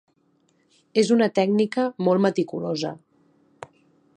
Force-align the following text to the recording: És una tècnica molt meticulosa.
És 1.01 1.11
una 1.15 1.27
tècnica 1.39 1.85
molt 2.07 2.25
meticulosa. 2.27 2.95